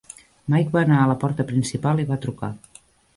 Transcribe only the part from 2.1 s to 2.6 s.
va trucar.